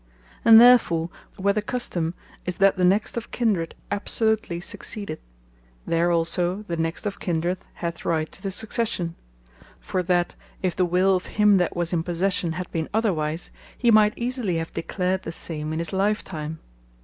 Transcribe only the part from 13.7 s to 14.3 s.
he might